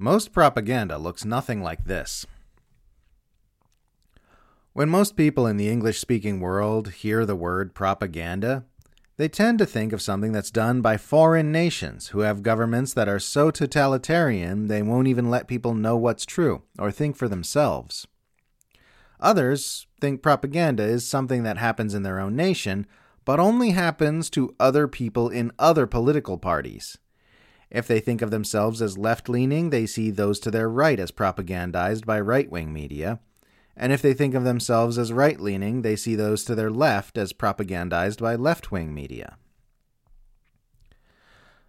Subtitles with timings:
[0.00, 2.24] Most propaganda looks nothing like this.
[4.72, 8.64] When most people in the English speaking world hear the word propaganda,
[9.16, 13.08] they tend to think of something that's done by foreign nations who have governments that
[13.08, 18.06] are so totalitarian they won't even let people know what's true or think for themselves.
[19.18, 22.86] Others think propaganda is something that happens in their own nation,
[23.24, 26.98] but only happens to other people in other political parties.
[27.70, 31.10] If they think of themselves as left leaning, they see those to their right as
[31.10, 33.20] propagandized by right wing media.
[33.76, 37.18] And if they think of themselves as right leaning, they see those to their left
[37.18, 39.36] as propagandized by left wing media.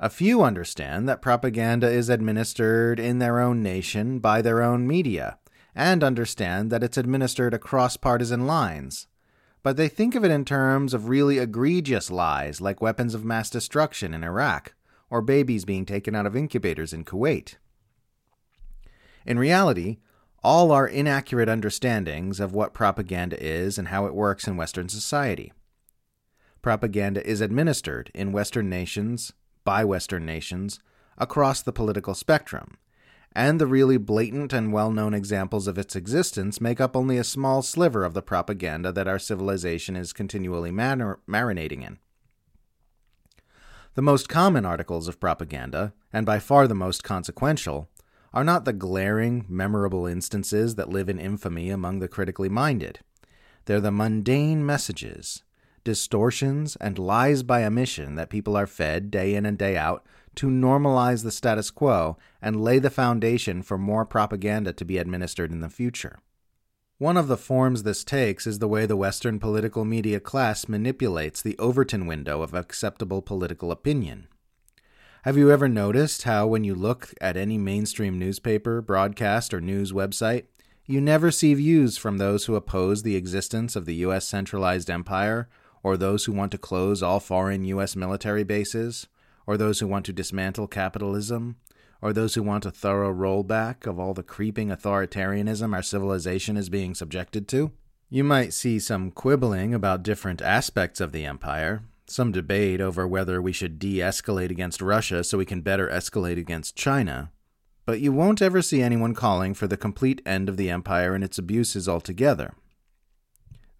[0.00, 5.38] A few understand that propaganda is administered in their own nation by their own media,
[5.76, 9.06] and understand that it's administered across partisan lines.
[9.62, 13.48] But they think of it in terms of really egregious lies like weapons of mass
[13.48, 14.74] destruction in Iraq
[15.12, 17.56] or babies being taken out of incubators in Kuwait.
[19.26, 19.98] In reality,
[20.42, 25.52] all are inaccurate understandings of what propaganda is and how it works in Western society.
[26.62, 30.80] Propaganda is administered in Western nations, by Western nations,
[31.18, 32.78] across the political spectrum,
[33.32, 37.24] and the really blatant and well known examples of its existence make up only a
[37.24, 41.98] small sliver of the propaganda that our civilization is continually mar- marinating in.
[43.94, 47.90] The most common articles of propaganda, and by far the most consequential,
[48.32, 53.00] are not the glaring, memorable instances that live in infamy among the critically minded.
[53.66, 55.42] They're the mundane messages,
[55.84, 60.06] distortions, and lies by omission that people are fed day in and day out
[60.36, 65.50] to normalize the status quo and lay the foundation for more propaganda to be administered
[65.50, 66.18] in the future.
[66.98, 71.42] One of the forms this takes is the way the Western political media class manipulates
[71.42, 74.28] the Overton window of acceptable political opinion.
[75.24, 79.92] Have you ever noticed how, when you look at any mainstream newspaper, broadcast, or news
[79.92, 80.44] website,
[80.84, 84.26] you never see views from those who oppose the existence of the U.S.
[84.26, 85.48] centralized empire,
[85.82, 87.94] or those who want to close all foreign U.S.
[87.94, 89.06] military bases,
[89.46, 91.56] or those who want to dismantle capitalism,
[92.02, 96.68] or those who want a thorough rollback of all the creeping authoritarianism our civilization is
[96.68, 97.70] being subjected to.
[98.10, 103.40] You might see some quibbling about different aspects of the empire, some debate over whether
[103.40, 107.30] we should de escalate against Russia so we can better escalate against China,
[107.86, 111.24] but you won't ever see anyone calling for the complete end of the empire and
[111.24, 112.54] its abuses altogether.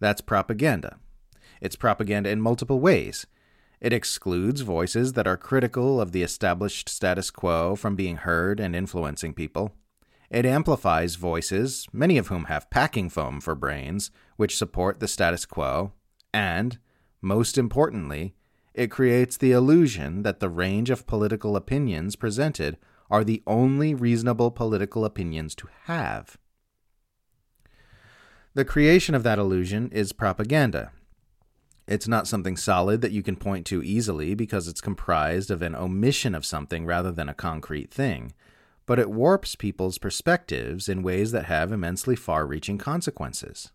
[0.00, 0.96] That's propaganda.
[1.60, 3.26] It's propaganda in multiple ways.
[3.82, 8.76] It excludes voices that are critical of the established status quo from being heard and
[8.76, 9.74] influencing people.
[10.30, 15.44] It amplifies voices, many of whom have packing foam for brains, which support the status
[15.44, 15.94] quo.
[16.32, 16.78] And,
[17.20, 18.36] most importantly,
[18.72, 22.78] it creates the illusion that the range of political opinions presented
[23.10, 26.38] are the only reasonable political opinions to have.
[28.54, 30.92] The creation of that illusion is propaganda,
[31.86, 35.74] it's not something solid that you can point to easily because it's comprised of an
[35.74, 38.32] omission of something rather than a concrete thing,
[38.86, 43.72] but it warps people's perspectives in ways that have immensely far reaching consequences.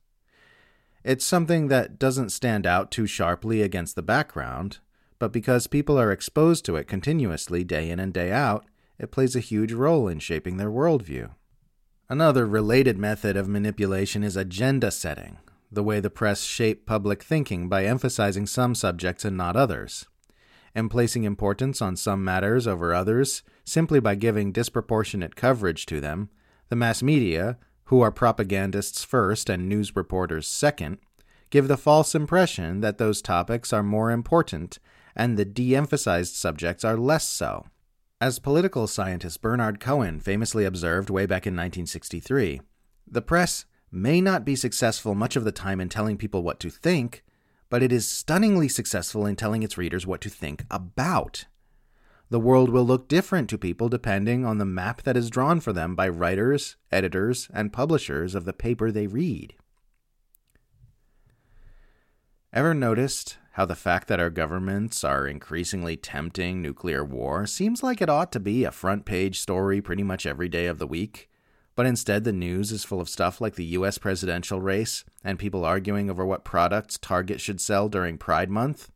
[1.04, 4.80] It's something that doesn't stand out too sharply against the background,
[5.20, 8.66] but because people are exposed to it continuously day in and day out,
[9.00, 11.32] it plays a huge role in shaping their worldview.
[12.10, 15.38] Another related method of manipulation is agenda setting,
[15.72, 20.06] the way the press shape public thinking by emphasizing some subjects and not others,
[20.74, 26.30] and placing importance on some matters over others simply by giving disproportionate coverage to them,
[26.70, 30.98] the mass media, who are propagandists first and news reporters second,
[31.50, 34.80] give the false impression that those topics are more important
[35.16, 37.66] and the de emphasized subjects are less so.
[38.22, 42.62] As political scientist Bernard Cohen famously observed way back in 1963,
[43.10, 46.70] the press may not be successful much of the time in telling people what to
[46.70, 47.24] think,
[47.70, 51.46] but it is stunningly successful in telling its readers what to think about.
[52.30, 55.72] The world will look different to people depending on the map that is drawn for
[55.72, 59.56] them by writers, editors, and publishers of the paper they read.
[62.52, 68.02] Ever noticed how the fact that our governments are increasingly tempting nuclear war seems like
[68.02, 71.30] it ought to be a front page story pretty much every day of the week?
[71.78, 75.64] But instead, the news is full of stuff like the US presidential race and people
[75.64, 78.90] arguing over what products Target should sell during Pride Month.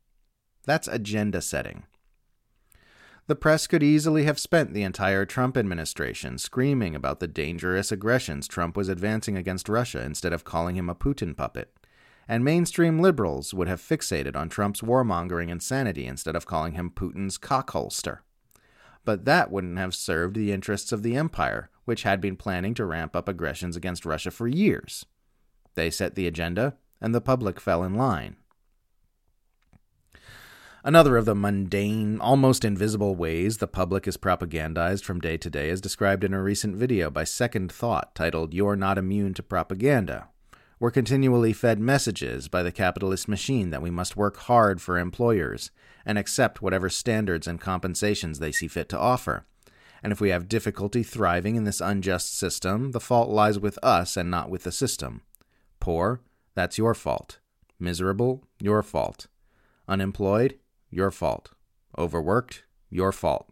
[0.66, 1.84] That's agenda setting.
[3.28, 8.48] The press could easily have spent the entire Trump administration screaming about the dangerous aggressions
[8.48, 11.72] Trump was advancing against Russia instead of calling him a Putin puppet.
[12.28, 17.38] And mainstream liberals would have fixated on Trump's warmongering insanity instead of calling him Putin's
[17.38, 18.20] cockholster.
[19.06, 22.86] but that wouldn't have served the interests of the empire, which had been planning to
[22.86, 25.06] ramp up aggressions against Russia for years.
[25.76, 28.36] They set the agenda, and the public fell in line.
[30.84, 35.70] Another of the mundane, almost invisible ways the public is propagandized from day to day
[35.70, 40.30] is described in a recent video by Second Thought titled You're Not Immune to Propaganda.
[40.80, 45.70] We're continually fed messages by the capitalist machine that we must work hard for employers
[46.04, 49.46] and accept whatever standards and compensations they see fit to offer.
[50.04, 54.18] And if we have difficulty thriving in this unjust system, the fault lies with us
[54.18, 55.22] and not with the system.
[55.80, 56.22] Poor,
[56.56, 57.40] that's your fault.
[57.80, 59.28] Miserable, your fault.
[59.88, 60.58] Unemployed,
[60.90, 61.52] your fault.
[61.98, 63.51] Overworked, your fault.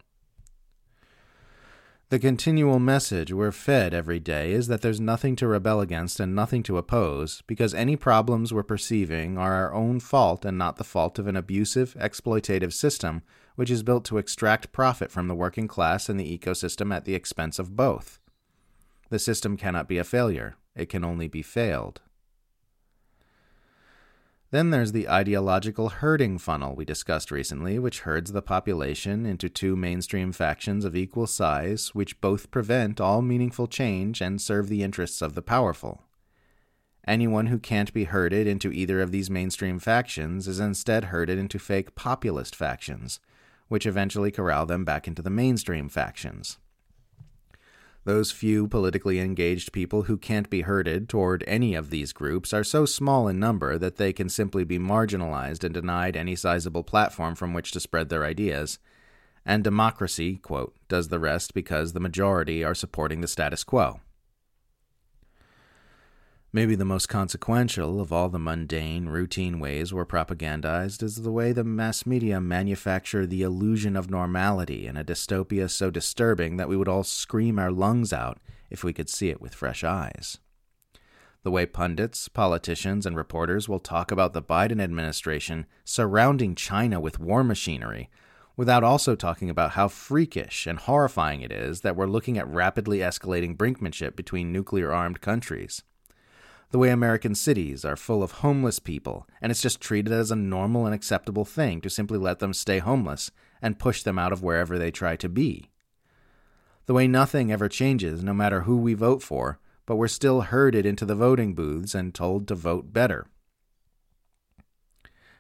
[2.10, 6.34] The continual message we're fed every day is that there's nothing to rebel against and
[6.34, 10.84] nothing to oppose, because any problems we're perceiving are our own fault and not the
[10.84, 13.22] fault of an abusive, exploitative system
[13.54, 17.14] which is built to extract profit from the working class and the ecosystem at the
[17.14, 18.18] expense of both.
[19.10, 22.02] The system cannot be a failure, it can only be failed.
[24.52, 29.76] Then there's the ideological herding funnel we discussed recently, which herds the population into two
[29.76, 35.22] mainstream factions of equal size, which both prevent all meaningful change and serve the interests
[35.22, 36.04] of the powerful.
[37.06, 41.60] Anyone who can't be herded into either of these mainstream factions is instead herded into
[41.60, 43.20] fake populist factions,
[43.68, 46.58] which eventually corral them back into the mainstream factions.
[48.06, 52.64] Those few politically engaged people who can't be herded toward any of these groups are
[52.64, 57.36] so small in number that they can simply be marginalized and denied any sizable platform
[57.36, 58.80] from which to spread their ideas.
[59.46, 64.00] And democracy, quote, does the rest because the majority are supporting the status quo.
[66.52, 71.52] Maybe the most consequential of all the mundane, routine ways we're propagandized is the way
[71.52, 76.76] the mass media manufacture the illusion of normality in a dystopia so disturbing that we
[76.76, 78.40] would all scream our lungs out
[78.72, 80.40] if we could see it with fresh eyes.
[81.44, 87.20] The way pundits, politicians, and reporters will talk about the Biden administration surrounding China with
[87.20, 88.10] war machinery
[88.58, 92.98] without also talking about how freakish and horrifying it is that we're looking at rapidly
[92.98, 95.84] escalating brinkmanship between nuclear armed countries
[96.72, 100.36] the way American cities are full of homeless people, and it's just treated as a
[100.36, 103.32] normal and acceptable thing to simply let them stay homeless
[103.62, 105.70] and push them out of wherever they try to be.
[106.86, 110.86] The way nothing ever changes, no matter who we vote for, but we're still herded
[110.86, 113.26] into the voting booths and told to vote better.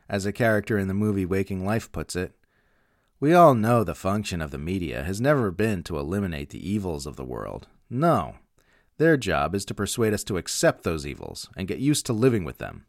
[0.09, 2.33] As a character in the movie Waking Life puts it,
[3.19, 7.05] we all know the function of the media has never been to eliminate the evils
[7.05, 7.67] of the world.
[7.89, 8.35] No,
[8.99, 12.43] their job is to persuade us to accept those evils and get used to living
[12.43, 12.85] with them.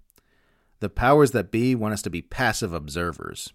[0.81, 3.53] The powers that be want us to be passive observers.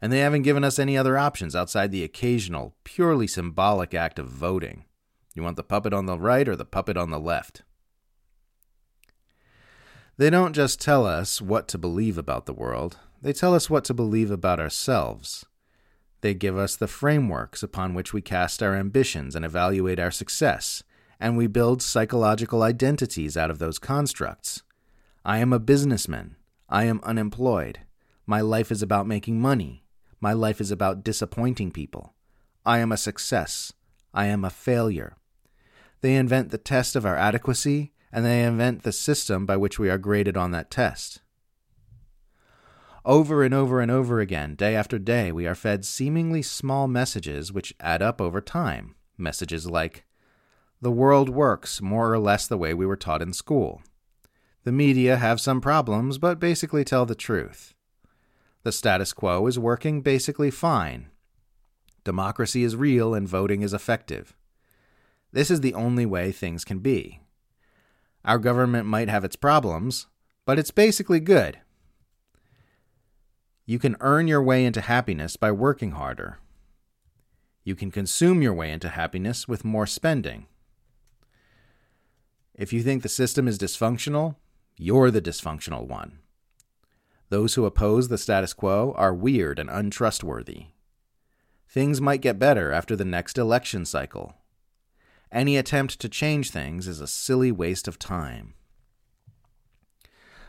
[0.00, 4.28] And they haven't given us any other options outside the occasional, purely symbolic act of
[4.28, 4.84] voting.
[5.34, 7.62] You want the puppet on the right or the puppet on the left?
[10.18, 13.84] They don't just tell us what to believe about the world, they tell us what
[13.84, 15.46] to believe about ourselves.
[16.20, 20.84] They give us the frameworks upon which we cast our ambitions and evaluate our success
[21.22, 24.64] and we build psychological identities out of those constructs.
[25.24, 26.34] I am a businessman.
[26.68, 27.78] I am unemployed.
[28.26, 29.84] My life is about making money.
[30.20, 32.14] My life is about disappointing people.
[32.66, 33.72] I am a success.
[34.12, 35.16] I am a failure.
[36.00, 39.88] They invent the test of our adequacy, and they invent the system by which we
[39.88, 41.20] are graded on that test.
[43.04, 47.52] Over and over and over again, day after day, we are fed seemingly small messages
[47.52, 48.96] which add up over time.
[49.16, 50.04] Messages like,
[50.82, 53.82] the world works more or less the way we were taught in school.
[54.64, 57.72] The media have some problems, but basically tell the truth.
[58.64, 61.06] The status quo is working basically fine.
[62.02, 64.34] Democracy is real and voting is effective.
[65.30, 67.20] This is the only way things can be.
[68.24, 70.08] Our government might have its problems,
[70.44, 71.60] but it's basically good.
[73.66, 76.40] You can earn your way into happiness by working harder.
[77.62, 80.48] You can consume your way into happiness with more spending.
[82.54, 84.36] If you think the system is dysfunctional,
[84.76, 86.18] you're the dysfunctional one.
[87.28, 90.66] Those who oppose the status quo are weird and untrustworthy.
[91.66, 94.34] Things might get better after the next election cycle.
[95.30, 98.52] Any attempt to change things is a silly waste of time.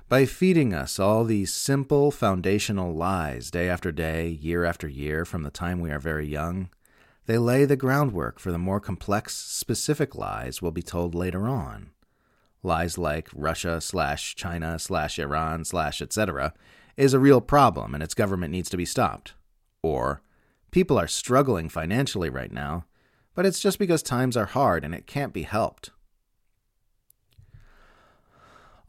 [0.09, 5.43] By feeding us all these simple foundational lies day after day, year after year, from
[5.43, 6.69] the time we are very young,
[7.25, 11.91] they lay the groundwork for the more complex, specific lies we'll be told later on.
[12.61, 16.53] Lies like Russia slash China slash Iran slash etc.
[16.97, 19.33] is a real problem and its government needs to be stopped.
[19.81, 20.21] Or,
[20.73, 22.85] People are struggling financially right now,
[23.35, 25.91] but it's just because times are hard and it can't be helped.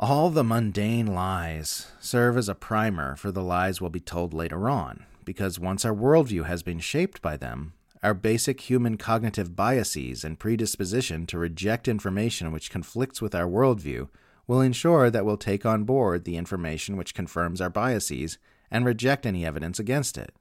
[0.01, 4.71] All the mundane lies serve as a primer for the lies we'll be told later
[4.71, 10.25] on, because once our worldview has been shaped by them, our basic human cognitive biases
[10.25, 14.09] and predisposition to reject information which conflicts with our worldview
[14.47, 18.37] will ensure that we'll take on board the information which confirms our biases
[18.71, 20.35] and reject any evidence against it.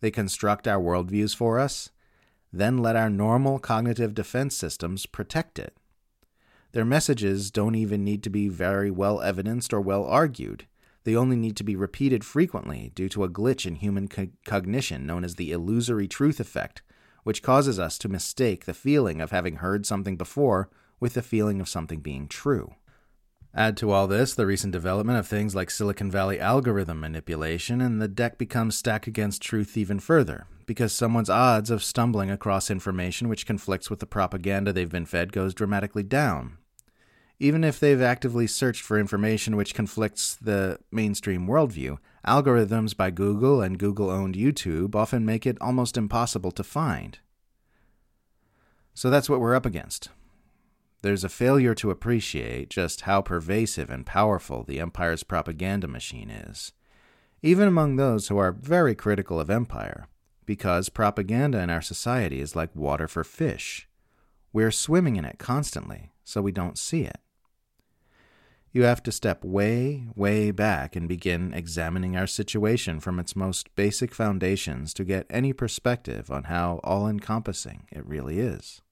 [0.00, 1.90] They construct our worldviews for us,
[2.52, 5.76] then let our normal cognitive defense systems protect it.
[6.70, 10.68] Their messages don't even need to be very well evidenced or well argued.
[11.04, 15.06] They only need to be repeated frequently due to a glitch in human co- cognition
[15.06, 16.82] known as the illusory truth effect,
[17.22, 21.60] which causes us to mistake the feeling of having heard something before with the feeling
[21.60, 22.74] of something being true.
[23.54, 28.00] Add to all this the recent development of things like Silicon Valley algorithm manipulation, and
[28.00, 33.28] the deck becomes stacked against truth even further, because someone's odds of stumbling across information
[33.28, 36.58] which conflicts with the propaganda they've been fed goes dramatically down.
[37.40, 43.62] Even if they've actively searched for information which conflicts the mainstream worldview, algorithms by Google
[43.62, 47.18] and Google owned YouTube often make it almost impossible to find.
[48.92, 50.08] So that's what we're up against
[51.02, 56.72] there's a failure to appreciate just how pervasive and powerful the Empire's propaganda machine is,
[57.42, 60.08] even among those who are very critical of Empire,
[60.44, 63.88] because propaganda in our society is like water for fish.
[64.52, 67.20] We're swimming in it constantly, so we don't see it.
[68.70, 73.74] You have to step way, way back and begin examining our situation from its most
[73.74, 78.82] basic foundations to get any perspective on how all encompassing it really is.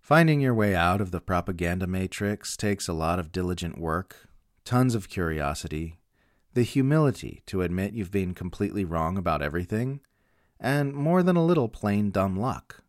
[0.00, 4.28] Finding your way out of the propaganda matrix takes a lot of diligent work,
[4.64, 5.98] tons of curiosity,
[6.54, 10.00] the humility to admit you've been completely wrong about everything,
[10.58, 12.82] and more than a little plain dumb luck.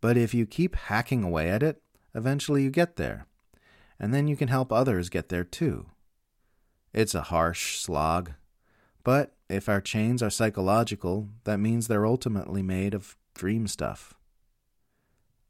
[0.00, 1.82] But if you keep hacking away at it,
[2.14, 3.26] eventually you get there,
[3.98, 5.86] and then you can help others get there too.
[6.92, 8.32] It's a harsh slog,
[9.02, 14.14] but if our chains are psychological, that means they're ultimately made of dream stuff.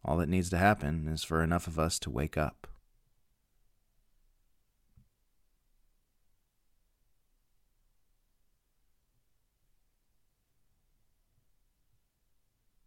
[0.04, 2.66] All that needs to happen is for enough of us to wake up.